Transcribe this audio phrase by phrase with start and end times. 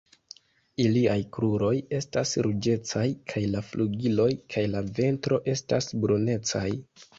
[0.85, 3.05] Iliaj kruroj estas ruĝecaj
[3.35, 6.69] kaj la flugiloj kaj la ventro estas brunecaj.